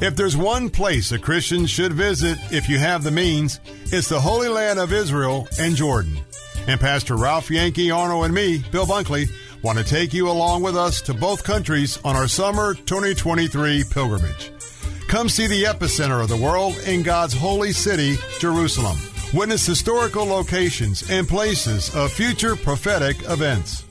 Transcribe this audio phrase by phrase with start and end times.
[0.00, 4.20] If there's one place a Christian should visit if you have the means, it's the
[4.20, 6.18] Holy Land of Israel and Jordan.
[6.66, 9.28] And Pastor Ralph Yankee Arnold and me, Bill Bunkley,
[9.62, 14.50] want to take you along with us to both countries on our summer 2023 pilgrimage.
[15.08, 18.98] Come see the epicenter of the world in God's holy city, Jerusalem.
[19.32, 23.84] Witness historical locations and places of future prophetic events.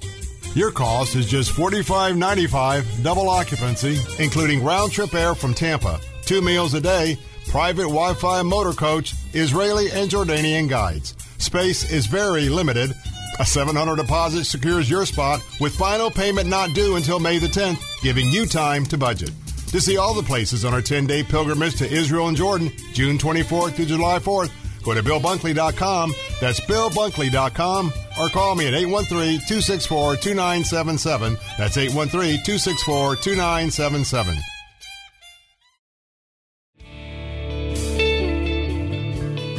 [0.56, 6.76] Your cost is just $45.95 double occupancy, including round trip air from Tampa, two meals
[6.76, 11.16] a day, private Wi Fi motor coach, Israeli and Jordanian guides.
[11.40, 12.94] Space is very limited.
[13.40, 17.82] A 700 deposit secures your spot with final payment not due until May the 10th,
[18.04, 19.32] giving you time to budget.
[19.72, 23.18] To see all the places on our 10 day pilgrimage to Israel and Jordan, June
[23.18, 24.52] 24th to July 4th,
[24.84, 26.13] go to BillBunkley.com.
[26.40, 31.38] That's BillBunkley.com or call me at 813 264 2977.
[31.58, 34.38] That's 813 264 2977.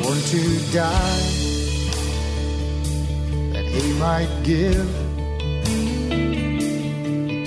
[0.02, 1.20] Born to die,
[3.52, 4.88] that he might give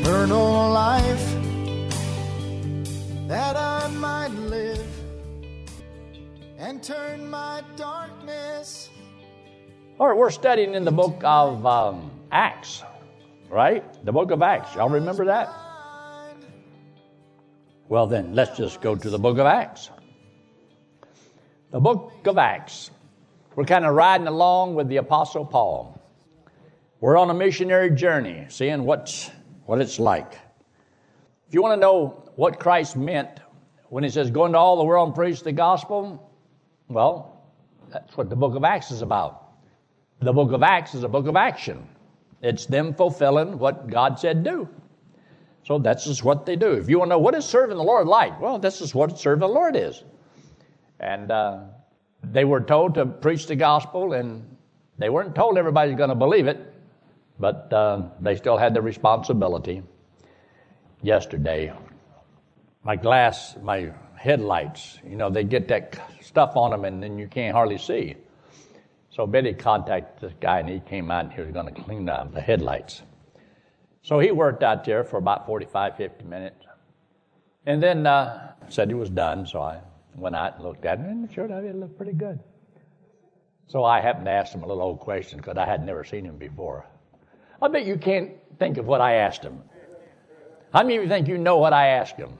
[0.08, 1.36] eternal life,
[3.28, 4.88] that I might live
[6.58, 8.87] and turn my darkness.
[10.00, 12.84] All right, we're studying in the book of um, Acts,
[13.50, 13.84] right?
[14.06, 14.76] The book of Acts.
[14.76, 15.52] Y'all remember that?
[17.90, 19.90] Well, then, let's just go to the book of Acts.
[21.72, 22.92] The book of Acts.
[23.56, 26.00] We're kind of riding along with the Apostle Paul.
[27.00, 29.32] We're on a missionary journey, seeing what's,
[29.66, 30.34] what it's like.
[31.48, 33.40] If you want to know what Christ meant
[33.90, 36.32] when he says, Go into all the world and preach the gospel,
[36.88, 37.42] well,
[37.92, 39.47] that's what the book of Acts is about.
[40.20, 41.88] The book of Acts is a book of action.
[42.42, 44.68] It's them fulfilling what God said do.
[45.64, 46.72] So that's just what they do.
[46.74, 49.20] If you want to know what is serving the Lord like, well, this is what
[49.20, 50.04] serving the Lord is.
[51.00, 51.60] And uh,
[52.24, 54.58] they were told to preach the gospel, and
[54.98, 56.74] they weren't told everybody's going to believe it,
[57.40, 59.84] but uh, they still had the responsibility.
[61.02, 61.74] Yesterday,
[62.84, 67.28] my glass, my headlights, you know, they get that stuff on them, and then you
[67.28, 68.16] can't hardly see.
[69.18, 72.08] So Betty contacted this guy, and he came out and he was going to clean
[72.08, 73.02] up the headlights.
[74.04, 76.64] So he worked out there for about 45, 50 minutes.
[77.66, 79.80] And then uh, said he was done, so I
[80.16, 82.40] went out and looked at him, and sure enough, it looked pretty good.
[83.66, 86.24] So I happened to ask him a little old question because I had never seen
[86.24, 86.86] him before.
[87.60, 89.64] I bet you can't think of what I asked him.
[90.72, 92.38] How many of you think you know what I asked him?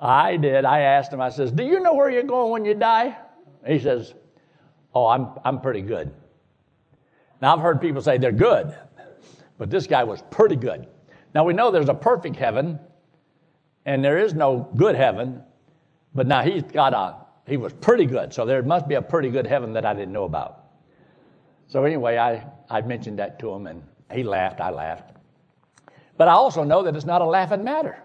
[0.00, 0.64] I did.
[0.64, 3.16] I asked him, I says, Do you know where you're going when you die?
[3.64, 4.14] He says,
[4.94, 6.12] Oh, I'm, I'm pretty good.
[7.42, 8.74] Now, I've heard people say they're good,
[9.58, 10.86] but this guy was pretty good.
[11.34, 12.78] Now, we know there's a perfect heaven,
[13.84, 15.42] and there is no good heaven,
[16.14, 17.16] but now he's got a,
[17.50, 18.32] he was pretty good.
[18.32, 20.64] So there must be a pretty good heaven that I didn't know about.
[21.66, 25.10] So anyway, I, I mentioned that to him, and he laughed, I laughed.
[26.16, 27.98] But I also know that it's not a laughing matter.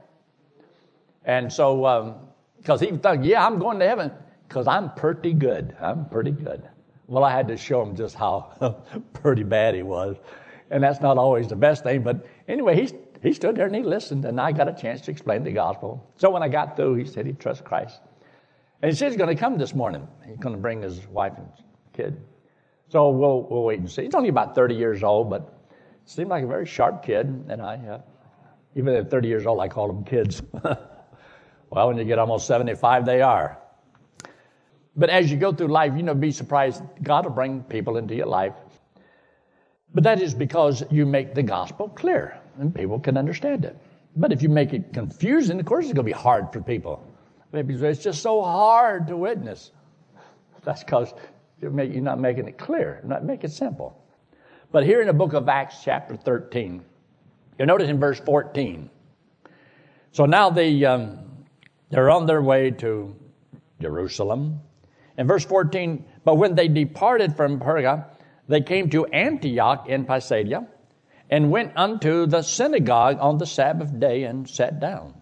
[1.25, 2.17] And so,
[2.57, 4.11] because um, he thought, yeah, I'm going to heaven
[4.47, 5.75] because I'm pretty good.
[5.79, 6.67] I'm pretty good.
[7.09, 8.83] Well, I had to show him just how
[9.13, 10.17] pretty bad he was.
[10.69, 12.03] And that's not always the best thing.
[12.03, 12.93] But anyway, he,
[13.23, 16.07] he stood there and he listened, and I got a chance to explain the gospel.
[16.17, 18.01] So when I got through, he said he trusts Christ.
[18.83, 20.07] And he said he's going to come this morning.
[20.27, 21.47] He's going to bring his wife and
[21.93, 22.21] kid.
[22.89, 24.03] So we'll, we'll wait and see.
[24.03, 25.51] He's only about 30 years old, but
[26.05, 27.25] seemed like a very sharp kid.
[27.49, 28.01] And I, uh,
[28.75, 30.43] even at 30 years old, I call them kids.
[30.63, 33.57] well, when you get almost 75, they are.
[34.95, 36.83] But as you go through life, you know, be surprised.
[37.01, 38.53] God will bring people into your life.
[39.93, 43.77] But that is because you make the gospel clear and people can understand it.
[44.15, 47.05] But if you make it confusing, of course it's going to be hard for people.
[47.51, 49.71] Maybe it's just so hard to witness.
[50.63, 51.13] That's because
[51.61, 53.99] you're, you're not making it clear, not make it simple.
[54.71, 56.83] But here in the book of Acts, chapter 13,
[57.57, 58.89] you'll notice in verse 14.
[60.11, 61.19] So now they, um,
[61.89, 63.15] they're on their way to
[63.81, 64.61] Jerusalem.
[65.19, 68.05] In verse 14, but when they departed from Perga,
[68.47, 70.65] they came to Antioch in Pisidia
[71.29, 75.13] and went unto the synagogue on the Sabbath day and sat down.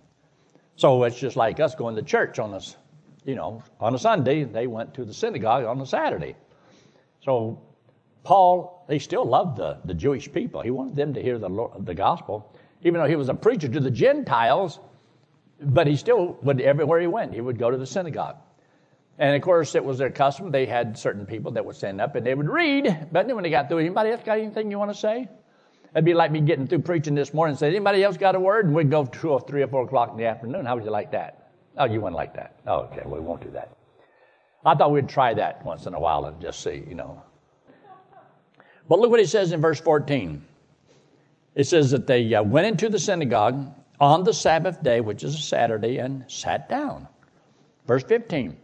[0.75, 2.61] So it's just like us going to church on a,
[3.25, 4.43] you know, on a Sunday.
[4.43, 6.35] They went to the synagogue on a Saturday.
[7.21, 7.59] So
[8.23, 10.61] Paul, he still loved the, the Jewish people.
[10.61, 13.67] He wanted them to hear the, Lord, the gospel, even though he was a preacher
[13.67, 14.79] to the Gentiles.
[15.59, 18.37] But he still would everywhere he went, he would go to the synagogue.
[19.19, 20.51] And of course, it was their custom.
[20.51, 23.07] They had certain people that would stand up and they would read.
[23.11, 25.27] But then when they got through, anybody else got anything you want to say?
[25.93, 28.39] It'd be like me getting through preaching this morning and say, anybody else got a
[28.39, 28.65] word?
[28.65, 30.65] And we'd go two or three or four o'clock in the afternoon.
[30.65, 31.51] How would you like that?
[31.77, 32.59] Oh, you wouldn't like that.
[32.67, 33.75] Oh, okay, we won't do that.
[34.65, 37.23] I thought we'd try that once in a while and just see, you know.
[38.89, 40.43] But look what he says in verse 14.
[41.55, 45.35] It says that they uh, went into the synagogue on the Sabbath day, which is
[45.35, 47.07] a Saturday, and sat down.
[47.87, 48.55] Verse 15.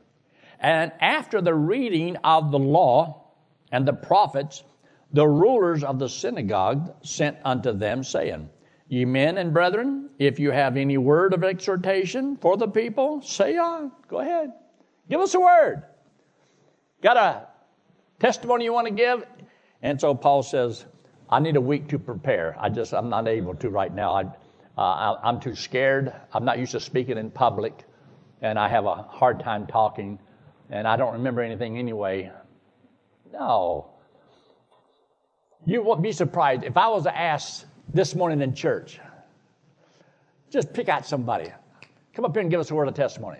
[0.64, 3.26] And after the reading of the law
[3.72, 4.64] and the prophets,
[5.12, 8.50] the rulers of the synagogue sent unto them, saying,
[8.88, 13.58] Ye men and brethren, if you have any word of exhortation for the people, say
[13.58, 13.92] on.
[14.08, 14.54] Go ahead.
[15.10, 15.84] Give us a word.
[17.02, 17.48] Got a
[18.20, 19.26] testimony you want to give?
[19.82, 20.86] And so Paul says,
[21.30, 22.56] I need a week to prepare.
[22.58, 24.14] I just, I'm not able to right now.
[24.14, 24.24] I,
[24.78, 26.14] uh, I'm too scared.
[26.32, 27.84] I'm not used to speaking in public,
[28.42, 30.20] and I have a hard time talking,
[30.74, 32.32] and I don't remember anything anyway.
[33.32, 33.92] No.
[35.66, 39.00] You won't be surprised if I was asked this morning in church,
[40.50, 41.52] just pick out somebody.
[42.16, 43.38] Come up here and give us a word of testimony.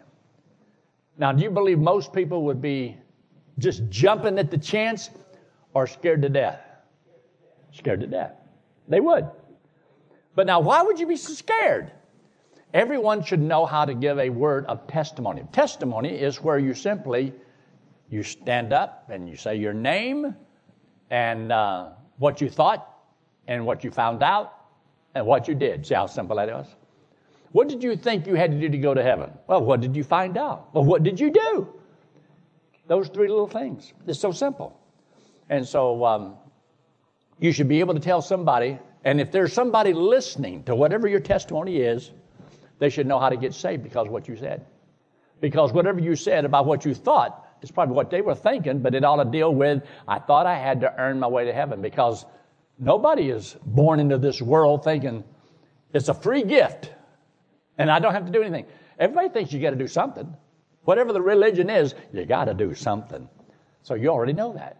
[1.18, 2.98] Now, do you believe most people would be
[3.58, 5.10] just jumping at the chance
[5.74, 6.62] or scared to death?
[7.72, 8.34] Scared to death.
[8.88, 9.28] They would.
[10.36, 11.92] But now, why would you be so scared?
[12.74, 15.44] Everyone should know how to give a word of testimony.
[15.52, 17.34] Testimony is where you simply
[18.10, 20.36] you stand up and you say your name
[21.12, 22.90] and uh, what you thought
[23.48, 24.54] and what you found out
[25.14, 25.86] and what you did.
[25.86, 26.68] See how simple that is?
[27.52, 29.32] What did you think you had to do to go to heaven?
[29.46, 30.74] Well, what did you find out?
[30.74, 31.68] Well, what did you do?
[32.88, 33.94] Those three little things.
[34.08, 34.80] It's so simple.
[35.50, 36.38] And so um,
[37.40, 41.20] you should be able to tell somebody, and if there's somebody listening to whatever your
[41.20, 42.12] testimony is,
[42.84, 44.66] they should know how to get saved because what you said.
[45.40, 48.94] Because whatever you said about what you thought is probably what they were thinking, but
[48.94, 51.82] it ought to deal with, I thought I had to earn my way to heaven
[51.82, 52.26] because
[52.78, 55.24] nobody is born into this world thinking
[55.94, 56.92] it's a free gift
[57.78, 58.66] and I don't have to do anything.
[59.00, 60.36] Everybody thinks you got to do something.
[60.84, 63.30] Whatever the religion is, you got to do something.
[63.82, 64.78] So you already know that.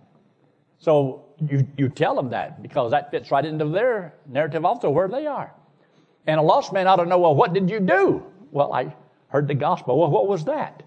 [0.78, 5.08] So you, you tell them that because that fits right into their narrative also where
[5.08, 5.54] they are.
[6.26, 8.24] And a lost man ought to know, well, what did you do?
[8.52, 8.96] Well, I
[9.28, 10.00] heard the gospel.
[10.00, 10.84] Well, what was that?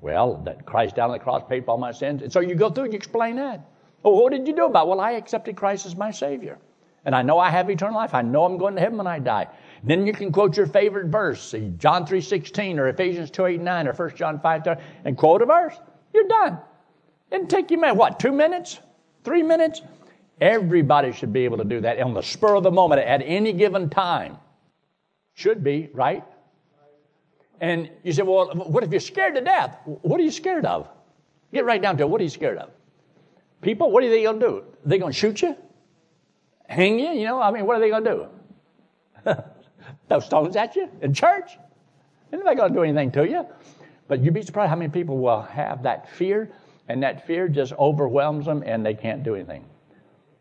[0.00, 2.22] Well, that Christ down on the cross paid for all my sins.
[2.22, 3.68] And so you go through and you explain that.
[4.02, 4.88] Well, what did you do about it?
[4.88, 6.58] Well, I accepted Christ as my Savior.
[7.04, 8.14] And I know I have eternal life.
[8.14, 9.48] I know I'm going to heaven when I die.
[9.82, 14.40] Then you can quote your favorite verse, John 3.16 or Ephesians 2.89 or 1 John
[14.40, 15.74] 5, 10, and quote a verse.
[16.12, 16.58] You're done.
[17.30, 18.80] It'll take you, what, two minutes?
[19.24, 19.82] Three minutes?
[20.40, 23.52] Everybody should be able to do that on the spur of the moment at any
[23.52, 24.36] given time.
[25.40, 26.22] Should be, right?
[27.62, 29.74] And you say, well, what if you're scared to death?
[29.86, 30.86] What are you scared of?
[31.50, 32.10] Get right down to it.
[32.10, 32.68] What are you scared of?
[33.62, 34.64] People, what are they going to do?
[34.84, 35.56] They going to shoot you?
[36.68, 37.08] Hang you?
[37.12, 38.28] You know, I mean, what are they going to
[39.24, 39.34] do?
[40.10, 41.52] throw stones at you in church.
[42.30, 43.46] Not going to do anything to you.
[44.08, 46.52] But you'd be surprised how many people will have that fear,
[46.88, 49.64] and that fear just overwhelms them, and they can't do anything.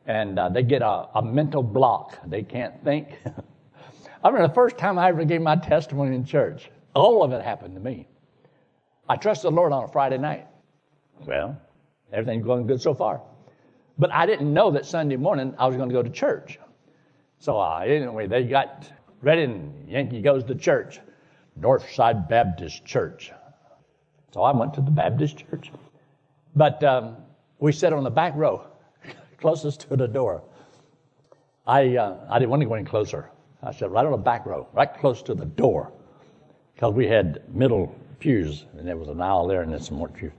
[0.07, 2.17] And uh, they get a, a mental block.
[2.25, 3.17] They can't think.
[4.23, 7.41] I remember the first time I ever gave my testimony in church, all of it
[7.41, 8.07] happened to me.
[9.07, 10.45] I trusted the Lord on a Friday night.
[11.25, 11.59] Well,
[12.11, 13.21] everything's going good so far.
[13.97, 16.59] But I didn't know that Sunday morning I was going to go to church.
[17.39, 20.99] So uh, anyway, they got ready, and Yankee goes to church,
[21.59, 23.31] Northside Baptist Church.
[24.33, 25.71] So I went to the Baptist church.
[26.55, 27.17] But um,
[27.59, 28.67] we sat on the back row,
[29.39, 30.43] closest to the door.
[31.65, 33.29] I, uh, I didn't want to go any closer.
[33.61, 35.91] I said, right on the back row, right close to the door,
[36.73, 40.07] because we had middle pews, and there was an aisle there, and then some more
[40.07, 40.31] pews.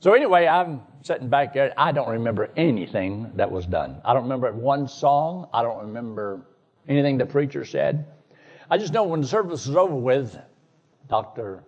[0.00, 1.74] So anyway, I'm sitting back there.
[1.76, 4.00] I don't remember anything that was done.
[4.04, 5.48] I don't remember one song.
[5.52, 6.40] I don't remember
[6.88, 8.06] anything the preacher said.
[8.70, 10.38] I just know when the service was over with,
[11.08, 11.64] Dr.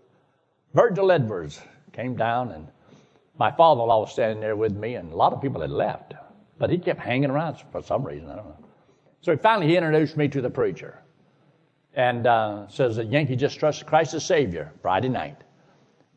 [0.73, 1.61] Virgil Edwards
[1.93, 2.69] came down, and
[3.39, 5.71] my father in law was standing there with me, and a lot of people had
[5.71, 6.15] left.
[6.59, 8.31] But he kept hanging around for some reason.
[8.31, 8.67] I don't know.
[9.23, 10.99] So he finally, he introduced me to the preacher
[11.95, 15.37] and uh, says that Yankee just trusted Christ as Savior Friday night.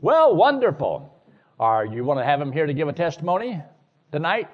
[0.01, 1.11] Well, wonderful.
[1.59, 3.61] Are you want to have him here to give a testimony
[4.11, 4.49] tonight?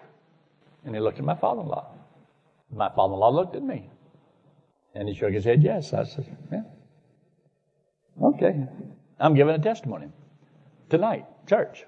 [0.85, 1.91] And he looked at my father in law.
[2.71, 3.89] My father in law looked at me.
[4.95, 5.93] And he shook his head, yes.
[5.93, 6.63] I said, yeah.
[8.21, 8.65] Okay.
[9.19, 10.09] I'm giving a testimony
[10.89, 11.85] tonight, church.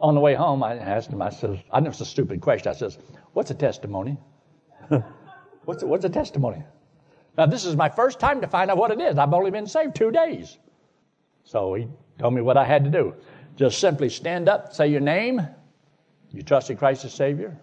[0.00, 2.70] On the way home, I asked him, I said, I know it's a stupid question.
[2.70, 2.98] I says,
[3.32, 4.18] what's a testimony?
[5.66, 6.64] what's, a, what's a testimony?
[7.36, 9.18] Now, this is my first time to find out what it is.
[9.18, 10.56] I've only been saved two days.
[11.44, 11.86] So he
[12.18, 13.14] told me what I had to do.
[13.56, 15.46] Just simply stand up, say your name.
[16.30, 17.56] You trusted Christ as Savior.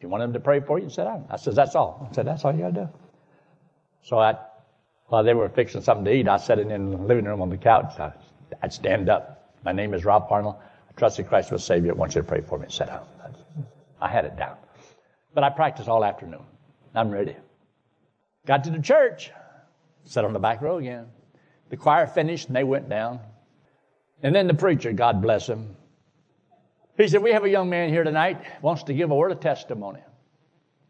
[0.00, 0.88] You want him to pray for you?
[0.88, 1.26] Sit down.
[1.28, 2.08] I said, that's all.
[2.10, 2.88] I said, that's all you got to do.
[4.02, 4.36] So I,
[5.06, 7.58] while they were fixing something to eat, I sat in the living room on the
[7.58, 7.98] couch.
[7.98, 8.12] I
[8.62, 9.54] I'd stand up.
[9.64, 10.56] My name is Rob Arnold.
[10.88, 11.92] I trusted Christ as Savior.
[11.92, 12.66] I want you to pray for me.
[12.68, 13.06] Sit down.
[14.00, 14.56] I had it down.
[15.34, 16.44] But I practiced all afternoon.
[16.94, 17.36] I'm ready.
[18.46, 19.30] Got to the church,
[20.04, 21.06] sat on the back row again.
[21.68, 23.20] The choir finished and they went down.
[24.22, 25.76] And then the preacher, God bless him,
[27.00, 29.40] he said, We have a young man here tonight, wants to give a word of
[29.40, 30.00] testimony.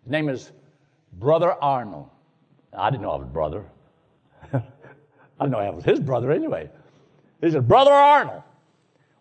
[0.02, 0.50] His name is
[1.12, 2.10] Brother Arnold.
[2.72, 3.64] I didn't know I was brother.
[4.52, 4.60] I
[5.40, 6.68] didn't know I was his brother anyway.
[7.40, 8.42] He said, Brother Arnold,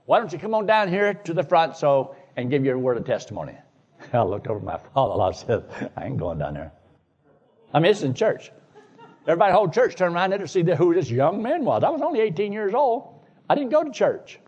[0.06, 2.98] why don't you come on down here to the front so and give your word
[2.98, 3.56] of testimony?
[4.14, 6.72] I looked over my father I said, I ain't going down there.
[7.74, 8.52] I mean, it's in church.
[9.28, 11.84] Everybody, whole church turned around there to see who this young man was.
[11.84, 13.20] I was only 18 years old.
[13.50, 14.40] I didn't go to church.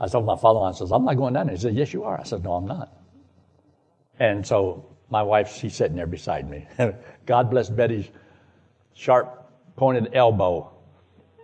[0.00, 1.56] I told my father, I says, I'm not going down there.
[1.56, 2.20] He said, Yes, you are.
[2.20, 2.92] I said, No, I'm not.
[4.18, 6.66] And so my wife, she's sitting there beside me.
[7.26, 8.06] God bless Betty's
[8.94, 10.72] sharp pointed elbow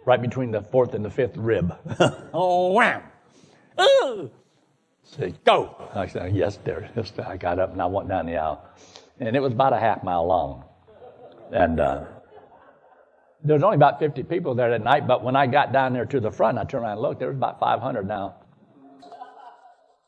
[0.05, 1.75] right between the fourth and the fifth rib.
[2.35, 3.03] oh, wham!
[3.81, 4.31] Ooh!
[5.05, 5.91] Say, go!
[5.95, 6.89] I said, Yes, dear.
[7.27, 8.65] I got up and I went down the aisle.
[9.21, 10.65] And it was about a half mile long.
[11.53, 12.05] And uh,
[13.45, 16.07] there was only about 50 people there that night, but when I got down there
[16.07, 18.37] to the front, I turned around and looked, there was about 500 now.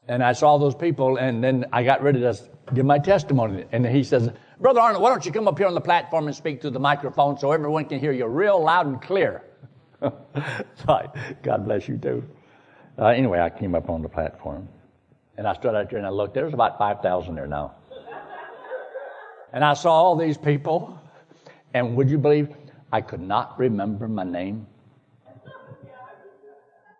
[0.06, 2.38] And I saw those people, and then I got ready to
[2.74, 3.64] give my testimony.
[3.72, 6.36] And he says, Brother Arnold, why don't you come up here on the platform and
[6.36, 9.42] speak through the microphone so everyone can hear you real loud and clear?
[10.86, 12.24] So God bless you too.
[12.98, 14.68] Uh, anyway, I came up on the platform,
[15.36, 16.34] and I stood out there and I looked.
[16.34, 17.74] There's about 5,000 there now.
[19.52, 20.98] And I saw all these people,
[21.74, 22.48] and would you believe
[22.92, 24.66] I could not remember my name?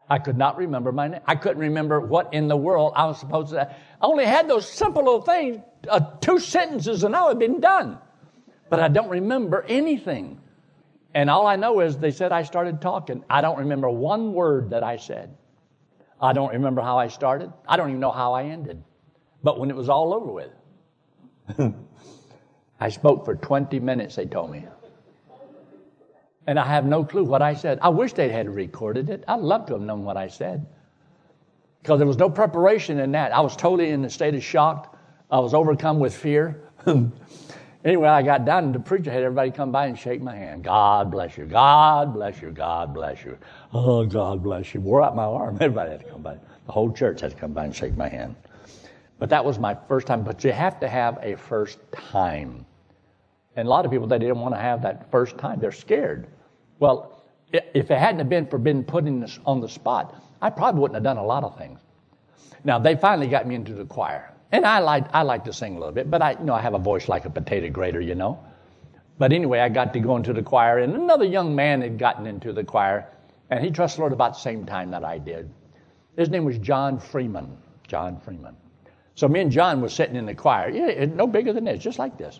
[0.08, 1.20] I could not remember my name.
[1.26, 3.68] I couldn't remember what in the world I was supposed to.
[3.70, 7.98] I only had those simple little things, uh, two sentences, and I had been done.
[8.68, 10.40] But I don't remember anything.
[11.14, 13.24] And all I know is they said I started talking.
[13.30, 15.36] I don't remember one word that I said.
[16.24, 17.52] I don't remember how I started.
[17.68, 18.82] I don't even know how I ended.
[19.42, 20.50] But when it was all over with,
[22.80, 24.64] I spoke for 20 minutes, they told me.
[26.46, 27.78] And I have no clue what I said.
[27.82, 29.22] I wish they had recorded it.
[29.28, 30.64] I'd love to have known what I said.
[31.82, 33.32] Because there was no preparation in that.
[33.32, 34.98] I was totally in a state of shock.
[35.30, 36.62] I was overcome with fear.
[37.84, 40.64] anyway, I got down and the I had everybody come by and shake my hand.
[40.64, 41.44] God bless you.
[41.44, 42.50] God bless you.
[42.50, 43.38] God bless you.
[43.72, 44.80] Oh, God bless you.
[44.80, 45.58] Wore out my arm.
[45.60, 46.38] Everybody had to come by.
[46.66, 48.36] The whole church had to come by and shake my hand.
[49.18, 50.22] But that was my first time.
[50.22, 52.66] But you have to have a first time.
[53.56, 55.60] And a lot of people, they didn't want to have that first time.
[55.60, 56.26] They're scared.
[56.80, 57.22] Well,
[57.52, 60.96] if it hadn't been for being put in this, on the spot, I probably wouldn't
[60.96, 61.78] have done a lot of things.
[62.64, 64.33] Now, they finally got me into the choir.
[64.54, 66.60] And I like, I like to sing a little bit, but I, you know, I
[66.60, 68.38] have a voice like a potato grater, you know.
[69.18, 72.24] But anyway, I got to go into the choir, and another young man had gotten
[72.24, 73.08] into the choir,
[73.50, 75.50] and he trusted Lord about the same time that I did.
[76.16, 77.58] His name was John Freeman.
[77.88, 78.54] John Freeman.
[79.16, 81.98] So me and John were sitting in the choir, yeah, no bigger than this, just
[81.98, 82.38] like this.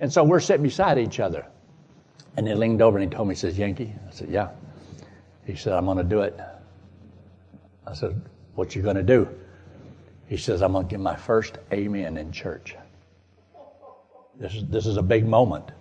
[0.00, 1.46] And so we're sitting beside each other.
[2.36, 3.94] And he leaned over and he told me, he says, Yankee?
[4.06, 4.50] I said, yeah.
[5.46, 6.38] He said, I'm going to do it.
[7.86, 8.20] I said,
[8.56, 9.26] what you going to do?
[10.30, 12.76] He says, I'm going to give my first amen in church.
[14.38, 15.72] This is, this is a big moment.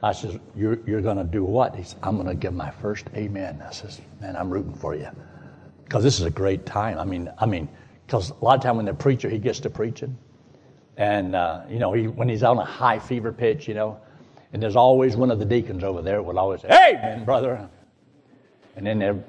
[0.00, 1.74] I says, you're, you're going to do what?
[1.74, 3.60] He says, I'm going to give my first amen.
[3.66, 5.08] I says, man, I'm rooting for you.
[5.82, 7.00] Because this is a great time.
[7.00, 7.68] I mean, I mean,
[8.06, 10.16] because a lot of time when the preacher, he gets to preaching,
[10.96, 13.98] and, uh, you know, he, when he's on a high fever pitch, you know,
[14.52, 17.68] and there's always one of the deacons over there will always say, Amen, brother.
[18.76, 19.24] And then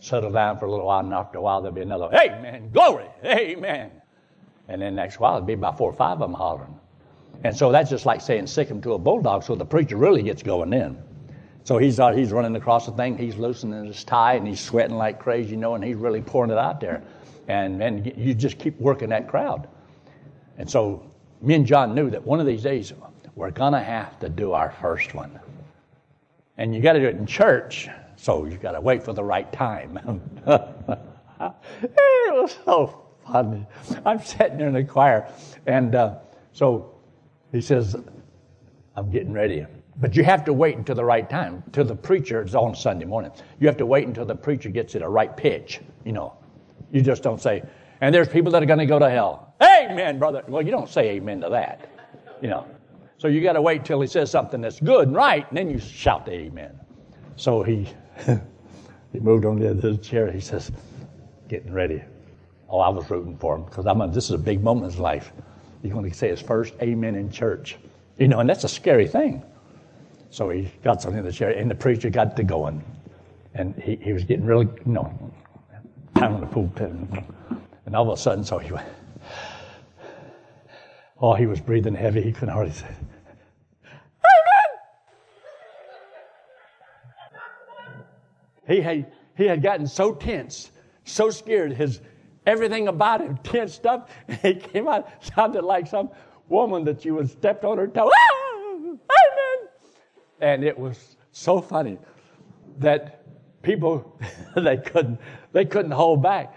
[0.00, 3.06] settle down for a little while, and after a while there'll be another, Amen, glory,
[3.24, 3.90] Amen.
[4.68, 6.78] And then next while it'll be about four or five of them hollering.
[7.44, 10.22] And so that's just like saying sick him to a bulldog, so the preacher really
[10.22, 11.00] gets going in.
[11.64, 14.96] So he's uh, he's running across the thing, he's loosening his tie, and he's sweating
[14.96, 17.02] like crazy, you know, and he's really pouring it out there.
[17.48, 19.68] And then you just keep working that crowd.
[20.58, 21.10] And so
[21.42, 22.92] me and John knew that one of these days
[23.34, 25.38] we're going to have to do our first one.
[26.58, 27.88] And you got to do it in church,
[28.20, 29.98] so you got to wait for the right time.
[30.46, 31.00] it
[31.88, 33.66] was so funny.
[34.04, 35.26] I'm sitting in the choir,
[35.66, 36.16] and uh,
[36.52, 36.94] so
[37.50, 37.96] he says,
[38.94, 39.66] I'm getting ready.
[39.96, 43.06] But you have to wait until the right time, till the preacher is on Sunday
[43.06, 43.32] morning.
[43.58, 46.36] You have to wait until the preacher gets it a right pitch, you know.
[46.92, 47.62] You just don't say,
[48.02, 49.54] and there's people that are going to go to hell.
[49.62, 50.44] Amen, brother.
[50.46, 51.88] Well, you don't say amen to that,
[52.42, 52.66] you know.
[53.16, 55.70] So you got to wait till he says something that's good and right, and then
[55.70, 56.78] you shout the amen.
[57.36, 57.88] So he
[59.12, 60.30] he moved on the the chair.
[60.32, 60.72] He says,
[61.48, 62.02] "Getting ready."
[62.68, 63.98] Oh, I was rooting for him because I'm.
[64.12, 65.32] This is a big moment in his life.
[65.82, 67.78] He's going to say his first amen in church,
[68.18, 69.42] you know, and that's a scary thing.
[70.30, 72.84] So he got something in the chair, and the preacher got to going.
[73.54, 75.32] and he, he was getting really, you know,
[76.14, 76.92] down in the pulpit.
[77.86, 78.86] And all of a sudden, so he went,
[81.20, 82.22] oh, he was breathing heavy.
[82.22, 82.88] He couldn't hardly say,
[88.70, 90.70] He had, he had gotten so tense,
[91.02, 92.00] so scared, his
[92.46, 96.10] everything about him tensed up, and he came out, sounded like some
[96.48, 98.10] woman that you would stepped on her toe.
[98.14, 98.96] Ah.
[100.40, 101.98] And it was so funny
[102.78, 103.24] that
[103.62, 104.18] people
[104.56, 105.18] they couldn't
[105.52, 106.54] they couldn't hold back.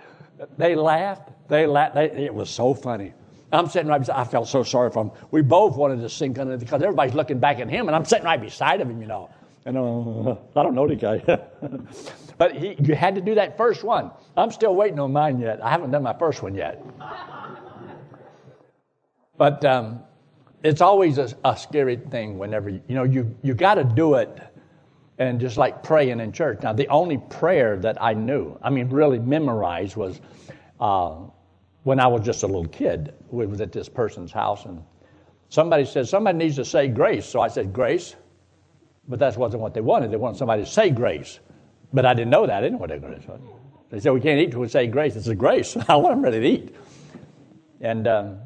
[0.58, 1.32] They laughed.
[1.50, 1.96] They laughed.
[1.96, 3.14] They, it was so funny.
[3.52, 4.20] I'm sitting right beside.
[4.20, 5.12] I felt so sorry for him.
[5.32, 8.26] We both wanted to sink under because everybody's looking back at him, and I'm sitting
[8.26, 9.30] right beside of him, you know.
[9.66, 11.22] And uh, I don't know the guy.
[12.38, 14.12] but he, you had to do that first one.
[14.36, 15.64] I'm still waiting on mine yet.
[15.64, 16.84] I haven't done my first one yet.
[19.38, 20.02] but um,
[20.64, 24.40] it's always a, a, scary thing whenever, you know, you, you got to do it
[25.18, 26.60] and just like praying in church.
[26.64, 30.22] Now, the only prayer that I knew, I mean, really memorized, was
[30.80, 31.16] uh,
[31.84, 33.14] when I was just a little kid.
[33.30, 34.84] We was at this person's house, and
[35.50, 37.26] somebody said, Somebody needs to say grace.
[37.26, 38.16] So I said, Grace.
[39.08, 40.12] But that wasn't what they wanted.
[40.12, 41.40] They wanted somebody to say grace.
[41.92, 42.58] But I didn't know that.
[42.58, 43.42] I didn't know what they grace was.
[43.90, 45.16] They said, We can't eat till we say grace.
[45.16, 45.78] It's a grace.
[45.88, 46.76] I want them ready to eat.
[47.82, 48.40] And um,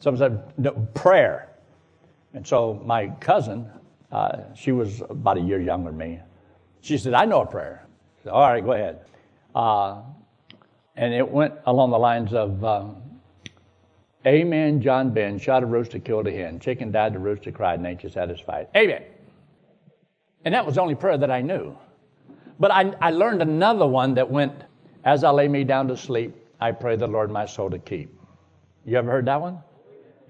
[0.00, 1.48] some said, no, Prayer.
[2.34, 3.70] And so my cousin,
[4.12, 6.20] uh, she was about a year younger than me.
[6.82, 7.86] She said, I know a prayer.
[8.22, 9.00] Said, All right, go ahead.
[9.54, 10.02] Uh,
[10.94, 12.96] and it went along the lines of um,
[14.26, 16.58] Amen, John Ben, shot a rooster, killed a hen.
[16.58, 18.66] Chicken died, the rooster cried, nature satisfied.
[18.76, 19.02] Amen.
[20.46, 21.76] And that was the only prayer that I knew.
[22.60, 24.54] But I, I learned another one that went,
[25.04, 28.16] As I lay me down to sleep, I pray the Lord my soul to keep.
[28.84, 29.58] You ever heard that one?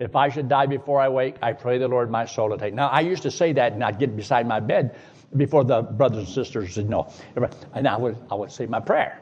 [0.01, 2.73] If I should die before I wake, I pray the Lord my soul to take.
[2.73, 4.97] Now, I used to say that and I'd get beside my bed
[5.37, 7.13] before the brothers and sisters said no.
[7.75, 9.21] And I would, I would say my prayer.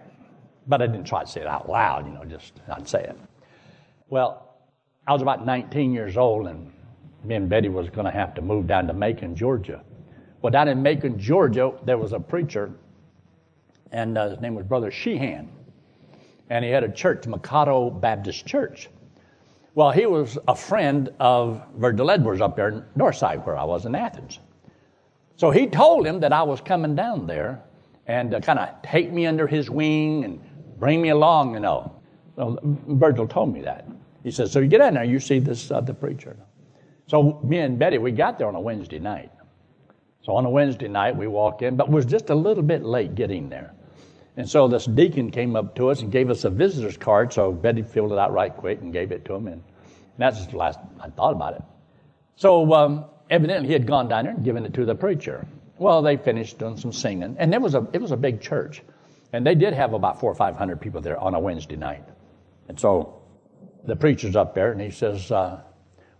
[0.69, 3.19] But I didn't try to say it out loud, you know, just not say it.
[4.11, 4.55] Well,
[5.09, 6.73] I was about 19 years old and
[7.25, 9.83] me and Betty was going to have to move down to Macon, Georgia.
[10.45, 12.71] Well, down in Macon, Georgia, there was a preacher,
[13.93, 15.49] and uh, his name was Brother Sheehan.
[16.51, 18.91] And he had a church, Mikado Baptist Church.
[19.75, 23.87] Well, he was a friend of Virgil Edwards up there in Northside, where I was
[23.87, 24.39] in Athens.
[25.37, 27.63] So he told him that I was coming down there
[28.07, 30.41] and uh, kind of take me under his wing and
[30.79, 31.91] bring me along, you know.
[32.37, 33.89] So Virgil told me that.
[34.23, 36.37] He said, So you get in there, you see this uh, the preacher.
[37.07, 39.31] So me and Betty, we got there on a Wednesday night.
[40.25, 43.15] So on a Wednesday night, we walk in, but was just a little bit late
[43.15, 43.75] getting there.
[44.37, 47.33] And so this deacon came up to us and gave us a visitor's card.
[47.33, 49.47] So Betty filled it out right quick and gave it to him.
[49.47, 49.63] And
[50.19, 51.63] that's the last I thought about it.
[52.37, 55.47] So um, evidently he had gone down there and given it to the preacher.
[55.79, 58.83] Well, they finished doing some singing, and it was a it was a big church,
[59.33, 62.05] and they did have about four or five hundred people there on a Wednesday night.
[62.69, 63.21] And so
[63.85, 65.61] the preacher's up there, and he says, uh,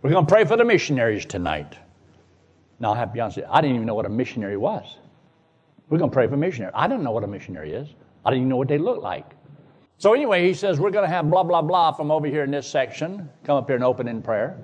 [0.01, 1.77] "We're going to pray for the missionaries tonight."
[2.79, 4.97] Now, I have to be honest, you, I didn't even know what a missionary was.
[5.89, 6.71] We're going to pray for missionary.
[6.75, 7.87] I didn't know what a missionary is.
[8.25, 9.31] I didn't even know what they look like.
[9.97, 12.51] So anyway, he says, we're going to have blah, blah, blah from over here in
[12.51, 13.29] this section.
[13.43, 14.57] Come up here and open in prayer.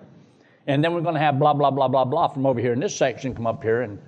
[0.67, 2.79] And then we're going to have blah, blah, blah, blah, blah from over here in
[2.79, 3.33] this section.
[3.33, 3.99] Come up here and,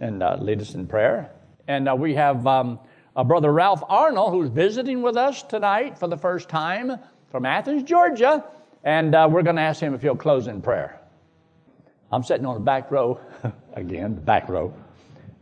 [0.00, 1.30] and uh, lead us in prayer.
[1.68, 2.78] And uh, we have um,
[3.16, 6.98] a brother Ralph Arnold who's visiting with us tonight for the first time
[7.30, 8.44] from Athens, Georgia.
[8.84, 10.97] And uh, we're going to ask him if he'll close in prayer.
[12.10, 13.20] I'm sitting on the back row,
[13.74, 14.74] again, the back row,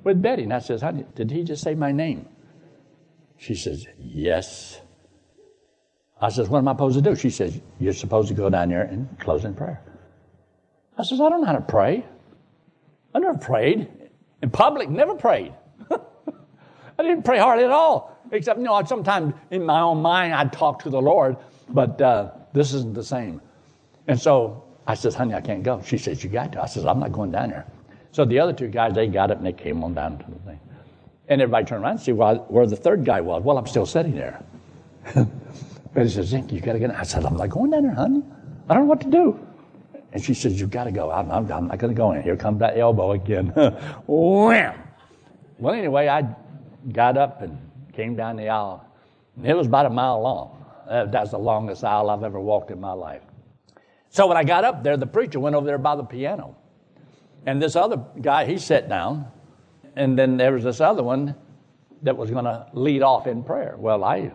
[0.02, 0.42] with Betty.
[0.42, 2.28] And I says, Honey, did he just say my name?
[3.36, 4.80] She says, Yes.
[6.20, 7.14] I says, What am I supposed to do?
[7.14, 9.80] She says, You're supposed to go down there and close in prayer.
[10.98, 12.04] I says, I don't know how to pray.
[13.14, 13.88] I never prayed.
[14.42, 15.54] In public, never prayed.
[15.90, 18.16] I didn't pray hardly at all.
[18.32, 21.36] Except, you know, sometimes in my own mind I'd talk to the Lord,
[21.68, 23.40] but uh, this isn't the same.
[24.06, 25.82] And so I says, honey, I can't go.
[25.84, 26.62] She says, you got to.
[26.62, 27.66] I says, I'm not going down there.
[28.12, 30.38] So the other two guys, they got up and they came on down to the
[30.40, 30.60] thing.
[31.28, 33.42] And everybody turned around and see where, where the third guy was.
[33.42, 34.42] Well, I'm still sitting there.
[35.14, 35.26] but
[36.02, 36.90] he says, Zink, you got to get.
[36.94, 38.22] I said, I'm not going down there, honey.
[38.68, 39.40] I don't know what to do.
[40.12, 41.10] And she says, you got to go.
[41.10, 42.22] I'm, I'm, I'm not going to go in.
[42.22, 43.48] Here comes that elbow again.
[44.06, 44.82] Wham!
[45.58, 46.34] Well, anyway, I
[46.92, 47.58] got up and
[47.92, 48.86] came down the aisle.
[49.42, 50.64] It was about a mile long.
[50.88, 53.22] That's the longest aisle I've ever walked in my life.
[54.10, 56.56] So when I got up there, the preacher went over there by the piano.
[57.44, 59.30] And this other guy, he sat down.
[59.94, 61.34] And then there was this other one
[62.02, 63.74] that was going to lead off in prayer.
[63.78, 64.32] Well, I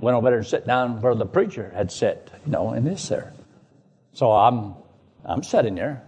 [0.00, 3.08] went over there and sat down where the preacher had sat, you know, in this
[3.08, 3.34] there.
[4.12, 4.74] So I'm,
[5.24, 6.04] I'm sitting there.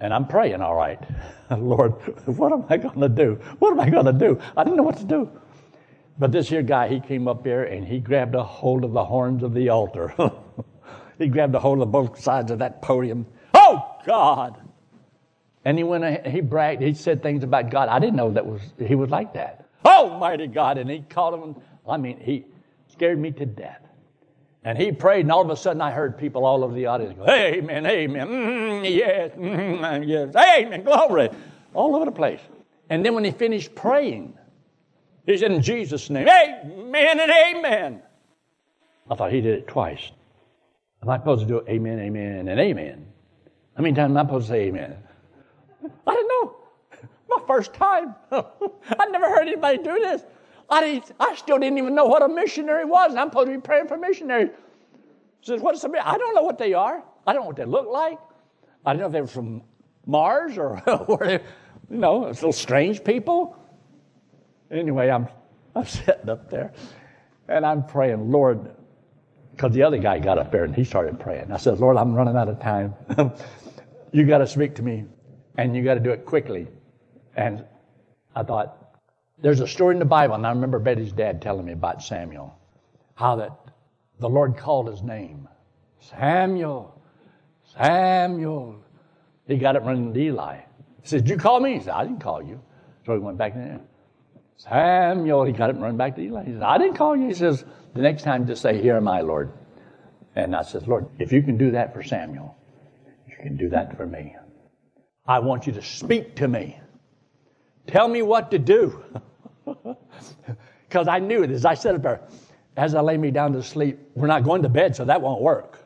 [0.00, 0.98] And I'm praying, all right.
[1.50, 1.92] Lord,
[2.26, 3.34] what am I going to do?
[3.58, 4.40] What am I going to do?
[4.56, 5.30] I didn't know what to do.
[6.18, 9.04] But this here guy, he came up here and he grabbed a hold of the
[9.04, 10.14] horns of the altar.
[11.20, 13.26] he grabbed a hold of both sides of that podium.
[13.54, 14.60] Oh, God!
[15.64, 17.88] And he went, ahead, he bragged, he said things about God.
[17.88, 19.66] I didn't know that was, he was like that.
[19.84, 20.78] Almighty God.
[20.78, 22.46] And he called him, I mean, he
[22.88, 23.82] scared me to death.
[24.64, 27.14] And he prayed, and all of a sudden I heard people all over the audience
[27.16, 31.30] go, Amen, Amen, mm, yes, mm, yes, Amen, glory,
[31.72, 32.40] all over the place.
[32.90, 34.36] And then when he finished praying,
[35.24, 38.02] he said, In Jesus' name, Amen and Amen.
[39.10, 40.10] I thought he did it twice.
[41.02, 43.06] Am I supposed to do Amen, Amen, and Amen?
[43.76, 44.96] How many times am I supposed to say Amen?
[46.06, 46.56] I didn't know.
[47.28, 48.14] My first time.
[48.32, 50.22] I never heard anybody do this.
[50.68, 53.14] I, didn't, I still didn't even know what a missionary was.
[53.14, 54.50] I'm supposed to be praying for missionaries.
[55.42, 57.02] Says, what's the, I don't know what they are.
[57.26, 58.18] I don't know what they look like.
[58.84, 59.62] I don't know if they're from
[60.06, 61.40] Mars or, or
[61.90, 63.56] you know, little strange people.
[64.70, 65.28] Anyway, I'm,
[65.74, 66.72] I'm sitting up there
[67.48, 68.76] and I'm praying, Lord,
[69.60, 71.52] because the other guy got up there and he started praying.
[71.52, 72.94] I said, Lord, I'm running out of time.
[74.10, 75.04] you got to speak to me
[75.58, 76.66] and you got to do it quickly.
[77.36, 77.66] And
[78.34, 78.96] I thought,
[79.42, 82.58] there's a story in the Bible, and I remember Betty's dad telling me about Samuel,
[83.16, 83.52] how that
[84.18, 85.46] the Lord called his name.
[86.00, 86.98] Samuel,
[87.76, 88.82] Samuel.
[89.46, 90.56] He got it running to Eli.
[91.02, 91.74] He said, Did you call me?
[91.74, 92.62] He said, I didn't call you.
[93.04, 93.80] So he went back there.
[94.56, 96.44] Samuel, he got it running back to Eli.
[96.44, 97.26] He said, I didn't call you.
[97.26, 97.64] He says,
[97.94, 99.52] The next time just say, Here am I, Lord.
[100.36, 102.56] And I said, Lord, if you can do that for Samuel,
[103.28, 104.36] you can do that for me.
[105.26, 106.78] I want you to speak to me.
[107.86, 109.02] Tell me what to do.
[110.90, 112.20] Because I knew it as I sat up there,
[112.76, 115.40] as I lay me down to sleep, we're not going to bed, so that won't
[115.40, 115.78] work.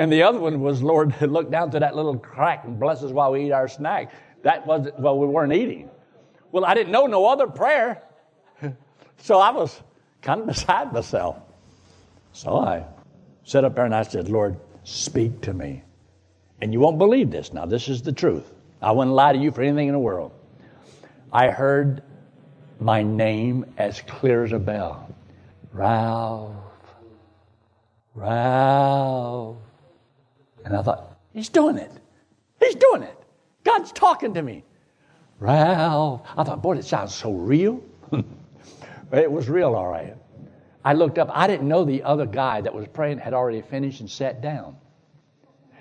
[0.00, 3.12] And the other one was, Lord, look down to that little crack and bless us
[3.12, 4.12] while we eat our snack.
[4.42, 5.88] That wasn't, well, we weren't eating.
[6.50, 8.02] Well, I didn't know no other prayer.
[9.18, 9.80] So I was
[10.22, 11.36] kind of beside myself.
[12.32, 12.84] So I
[13.44, 15.82] sat up there and I said, Lord, speak to me.
[16.60, 17.52] And you won't believe this.
[17.52, 18.50] Now, this is the truth.
[18.80, 20.32] I wouldn't lie to you for anything in the world.
[21.32, 22.02] I heard
[22.78, 25.14] my name as clear as a bell
[25.72, 26.56] Ralph,
[28.14, 29.56] Ralph.
[30.64, 31.90] And I thought, he's doing it.
[32.60, 33.16] He's doing it.
[33.64, 34.64] God's talking to me.
[35.38, 36.22] Ralph.
[36.36, 37.82] I thought, boy, it sounds so real.
[39.12, 40.16] it was real, all right.
[40.84, 41.28] I looked up.
[41.32, 44.76] I didn't know the other guy that was praying had already finished and sat down.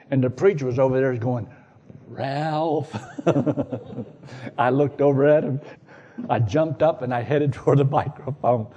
[0.10, 1.48] And the preacher was over there going,
[2.08, 2.96] Ralph.
[4.58, 5.60] I looked over at him.
[6.30, 8.68] I jumped up and I headed toward the microphone.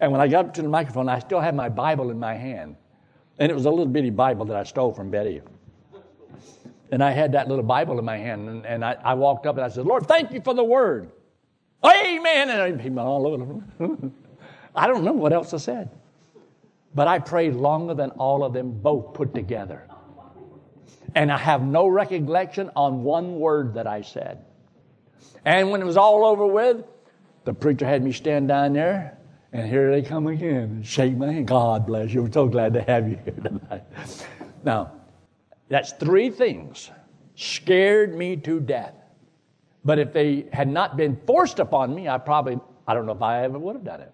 [0.00, 2.34] And when I got up to the microphone, I still had my Bible in my
[2.34, 2.76] hand.
[3.38, 5.42] And it was a little bitty Bible that I stole from Betty.
[6.90, 8.48] And I had that little Bible in my hand.
[8.48, 11.10] And, and I, I, walked up and I said, Lord, thank you for the word.
[11.86, 12.50] Amen.
[12.50, 13.62] And oh,
[14.74, 15.90] I, don't remember what else I said.
[16.94, 19.86] But I prayed longer than all of them both put together.
[21.14, 24.44] And I have no recollection on one word that I said.
[25.44, 26.84] And when it was all over with,
[27.44, 29.16] the preacher had me stand down there,
[29.52, 31.46] and here they come again and shake my hand.
[31.46, 32.24] God bless you.
[32.24, 33.84] I'm so glad to have you here tonight.
[34.64, 34.94] Now,
[35.68, 36.90] that's three things
[37.36, 38.94] scared me to death.
[39.86, 43.22] But if they had not been forced upon me, I probably, I don't know if
[43.22, 44.12] I ever would have done it.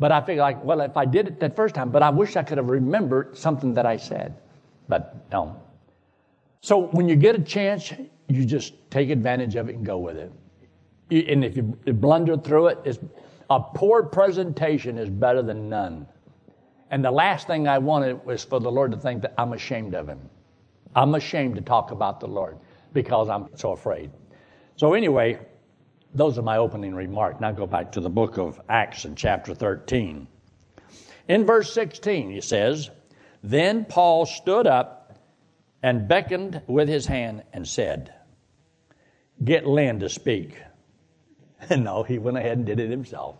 [0.00, 2.34] But I figured, like, well, if I did it that first time, but I wish
[2.34, 4.34] I could have remembered something that I said.
[4.88, 5.62] But no.
[6.60, 7.92] So when you get a chance,
[8.28, 10.32] you just take advantage of it and go with it.
[11.28, 12.98] And if you blunder through it,
[13.50, 16.04] a poor presentation is better than none.
[16.90, 19.94] And the last thing I wanted was for the Lord to think that I'm ashamed
[19.94, 20.18] of him.
[20.96, 22.58] I'm ashamed to talk about the Lord
[22.92, 24.10] because I'm so afraid.
[24.76, 25.38] So, anyway,
[26.14, 27.40] those are my opening remarks.
[27.40, 30.26] Now go back to the book of Acts in chapter 13.
[31.28, 32.90] In verse 16, he says,
[33.42, 35.18] Then Paul stood up
[35.82, 38.12] and beckoned with his hand and said,
[39.42, 40.56] Get Lynn to speak.
[41.70, 43.36] And no, he went ahead and did it himself.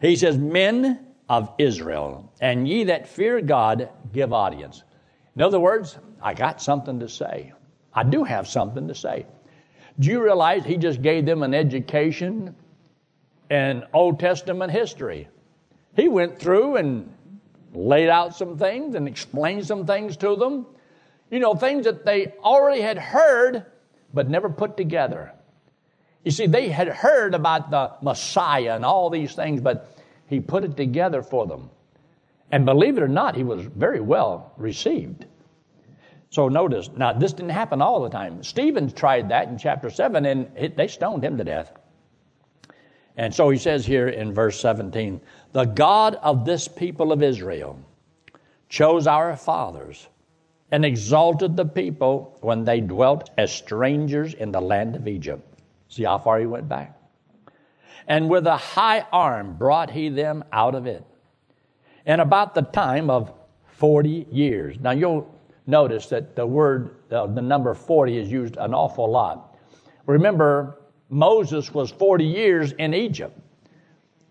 [0.00, 4.82] He says, Men of Israel, and ye that fear God, give audience.
[5.34, 7.52] In other words, I got something to say.
[7.94, 9.26] I do have something to say.
[9.98, 12.54] Do you realize he just gave them an education
[13.50, 15.28] in Old Testament history?
[15.94, 17.12] He went through and
[17.74, 20.66] laid out some things and explained some things to them.
[21.30, 23.66] You know, things that they already had heard
[24.14, 25.32] but never put together.
[26.24, 30.64] You see, they had heard about the Messiah and all these things, but he put
[30.64, 31.70] it together for them.
[32.50, 35.26] And believe it or not, he was very well received.
[36.32, 38.42] So notice, now this didn't happen all the time.
[38.42, 41.70] Stephen tried that in chapter 7 and it, they stoned him to death.
[43.18, 45.20] And so he says here in verse 17
[45.52, 47.78] The God of this people of Israel
[48.70, 50.08] chose our fathers
[50.70, 55.46] and exalted the people when they dwelt as strangers in the land of Egypt.
[55.88, 56.98] See how far he went back?
[58.08, 61.04] And with a high arm brought he them out of it.
[62.06, 63.34] And about the time of
[63.66, 64.80] 40 years.
[64.80, 65.30] Now you'll
[65.66, 69.56] notice that the word, uh, the number 40 is used an awful lot.
[70.06, 73.38] Remember, Moses was 40 years in Egypt,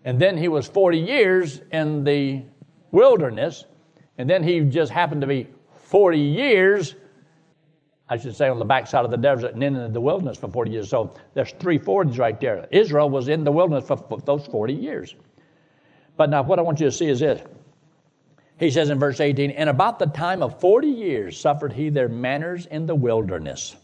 [0.04, 2.42] and then he was 40 years in the
[2.90, 3.64] wilderness,
[4.18, 5.48] and then he just happened to be
[5.84, 6.94] 40 years,
[8.08, 10.48] I should say, on the backside of the desert and then in the wilderness for
[10.48, 10.88] 40 years.
[10.90, 12.66] So there's three 40s right there.
[12.70, 15.14] Israel was in the wilderness for, for those 40 years.
[16.16, 17.42] But now, what I want you to see is this.
[18.62, 22.08] He says in verse 18, And about the time of 40 years suffered he their
[22.08, 23.74] manners in the wilderness.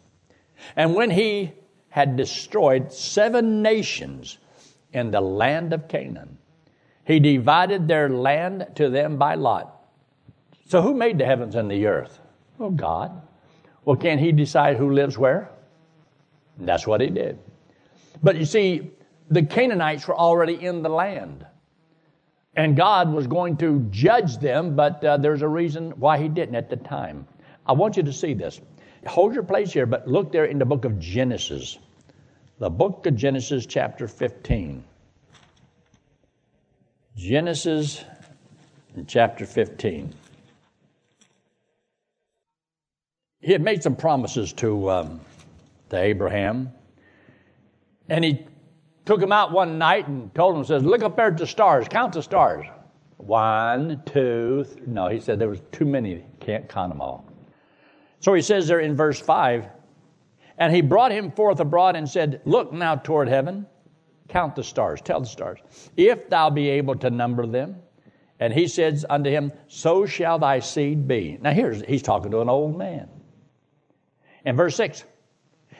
[0.76, 1.52] And when he
[1.88, 4.38] had destroyed seven nations
[4.92, 6.38] in the land of Canaan,
[7.04, 9.84] he divided their land to them by lot.
[10.68, 12.20] So, who made the heavens and the earth?
[12.56, 13.20] Well, God.
[13.84, 15.50] Well, can't he decide who lives where?
[16.56, 17.40] that's what he did.
[18.22, 18.92] But you see,
[19.28, 21.44] the Canaanites were already in the land
[22.58, 26.56] and God was going to judge them, but uh, there's a reason why He didn't
[26.56, 27.24] at the time.
[27.64, 28.60] I want you to see this.
[29.06, 31.78] Hold your place here, but look there in the book of Genesis.
[32.58, 34.82] The book of Genesis, chapter 15.
[37.16, 38.04] Genesis,
[39.06, 40.12] chapter 15.
[43.40, 45.20] He had made some promises to, um,
[45.90, 46.72] to Abraham,
[48.08, 48.44] and he
[49.08, 51.88] took him out one night and told him, says, look up there at the stars,
[51.88, 52.66] count the stars.
[53.16, 54.82] One, two, three.
[54.86, 57.24] no, he said there was too many, can't count them all.
[58.20, 59.66] So he says there in verse 5,
[60.58, 63.66] and he brought him forth abroad and said, Look now toward heaven,
[64.28, 65.60] count the stars, tell the stars,
[65.96, 67.76] if thou be able to number them.
[68.40, 71.38] And he says unto him, So shall thy seed be.
[71.40, 73.08] Now here's, he's talking to an old man.
[74.44, 75.02] In verse 6,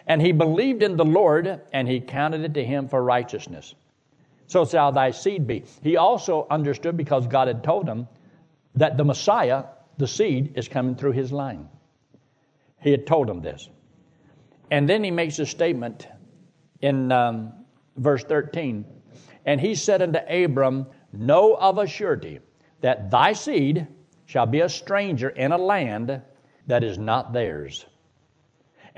[0.09, 3.75] and he believed in the Lord, and he counted it to him for righteousness.
[4.47, 5.65] So shall thy seed be.
[5.83, 8.09] He also understood because God had told him
[8.75, 9.65] that the Messiah,
[9.99, 11.69] the seed, is coming through his line.
[12.81, 13.69] He had told him this.
[14.71, 16.09] And then he makes a statement
[16.81, 17.53] in um,
[17.97, 18.87] verse 13.
[19.45, 22.41] And he said unto Abram, Know of a surety
[22.81, 23.87] that thy seed
[24.25, 26.23] shall be a stranger in a land
[26.67, 27.85] that is not theirs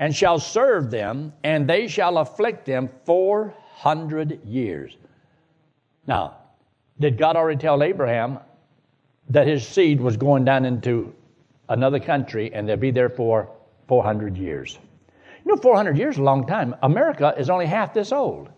[0.01, 4.97] and shall serve them, and they shall afflict them 400 years.
[6.07, 6.37] Now,
[6.99, 8.39] did God already tell Abraham
[9.29, 11.13] that his seed was going down into
[11.69, 13.47] another country and they'd be there for
[13.87, 14.79] 400 years?
[15.45, 16.75] You know, 400 years is a long time.
[16.81, 18.51] America is only half this old, a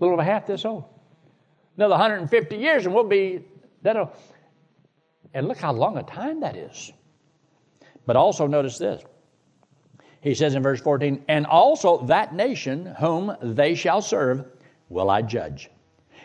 [0.00, 0.84] little over half this old.
[1.76, 3.44] Another 150 years and we'll be,
[3.82, 4.10] that'll,
[5.34, 6.90] and look how long a time that is.
[8.06, 9.02] But also notice this
[10.24, 14.46] he says in verse 14, And also that nation whom they shall serve
[14.88, 15.70] will I judge.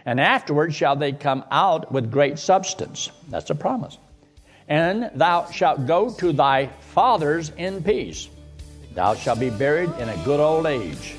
[0.06, 3.12] And afterward shall they come out with great substance.
[3.28, 3.98] That's a promise.
[4.70, 8.30] And thou shalt go to thy fathers in peace.
[8.94, 11.16] Thou shalt be buried in a good old age.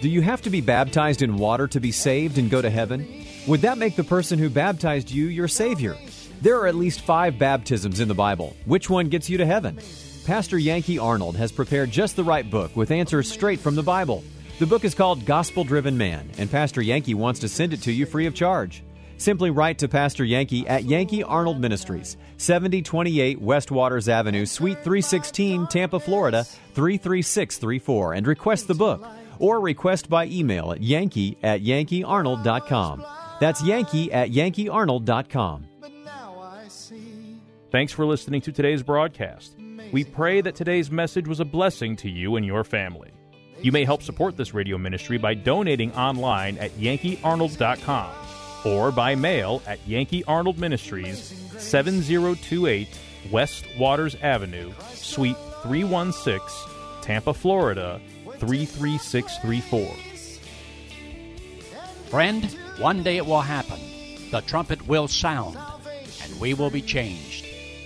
[0.00, 3.26] Do you have to be baptized in water to be saved and go to heaven?
[3.48, 5.96] Would that make the person who baptized you your Savior?
[6.44, 8.54] There are at least five baptisms in the Bible.
[8.66, 9.78] Which one gets you to heaven?
[10.26, 14.22] Pastor Yankee Arnold has prepared just the right book with answers straight from the Bible.
[14.58, 17.92] The book is called Gospel Driven Man, and Pastor Yankee wants to send it to
[17.92, 18.82] you free of charge.
[19.16, 25.66] Simply write to Pastor Yankee at Yankee Arnold Ministries, 7028 West Waters Avenue, Suite 316,
[25.68, 29.02] Tampa, Florida 33634, and request the book,
[29.38, 33.02] or request by email at yankee at yankeearnold.com.
[33.40, 35.68] That's yankee at yankeearnold.com.
[37.74, 39.56] Thanks for listening to today's broadcast.
[39.90, 43.10] We pray that today's message was a blessing to you and your family.
[43.62, 48.14] You may help support this radio ministry by donating online at yankeearnold.com
[48.64, 52.86] or by mail at Yankee Arnold Ministries, 7028
[53.32, 56.70] West Waters Avenue, Suite 316,
[57.02, 58.00] Tampa, Florida
[58.38, 59.96] 33634.
[62.08, 62.44] Friend,
[62.78, 63.80] one day it will happen.
[64.30, 65.58] The trumpet will sound,
[66.22, 67.33] and we will be changed